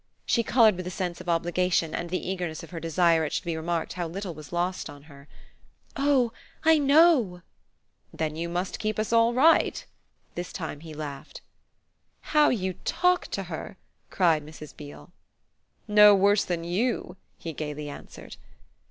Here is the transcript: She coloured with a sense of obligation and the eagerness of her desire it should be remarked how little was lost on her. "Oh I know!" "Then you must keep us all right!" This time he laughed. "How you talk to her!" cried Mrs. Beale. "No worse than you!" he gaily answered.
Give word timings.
She 0.25 0.41
coloured 0.41 0.77
with 0.77 0.87
a 0.87 0.89
sense 0.89 1.21
of 1.21 1.29
obligation 1.29 1.93
and 1.93 2.09
the 2.09 2.27
eagerness 2.27 2.63
of 2.63 2.71
her 2.71 2.79
desire 2.79 3.23
it 3.23 3.33
should 3.33 3.43
be 3.43 3.55
remarked 3.55 3.93
how 3.93 4.07
little 4.07 4.33
was 4.33 4.51
lost 4.51 4.89
on 4.89 5.03
her. 5.03 5.27
"Oh 5.95 6.33
I 6.65 6.79
know!" 6.79 7.43
"Then 8.11 8.35
you 8.35 8.49
must 8.49 8.79
keep 8.79 8.97
us 8.97 9.13
all 9.13 9.31
right!" 9.31 9.85
This 10.33 10.51
time 10.51 10.79
he 10.79 10.95
laughed. 10.95 11.41
"How 12.33 12.49
you 12.49 12.73
talk 12.83 13.27
to 13.27 13.43
her!" 13.43 13.77
cried 14.09 14.43
Mrs. 14.43 14.75
Beale. 14.75 15.11
"No 15.87 16.15
worse 16.15 16.45
than 16.45 16.63
you!" 16.63 17.15
he 17.37 17.53
gaily 17.53 17.87
answered. 17.87 18.37